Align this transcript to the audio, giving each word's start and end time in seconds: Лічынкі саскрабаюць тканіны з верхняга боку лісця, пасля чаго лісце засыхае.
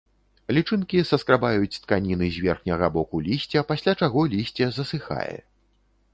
Лічынкі 0.57 1.03
саскрабаюць 1.09 1.81
тканіны 1.83 2.31
з 2.39 2.47
верхняга 2.47 2.89
боку 2.97 3.23
лісця, 3.29 3.65
пасля 3.75 3.91
чаго 4.01 4.19
лісце 4.35 4.65
засыхае. 4.81 5.37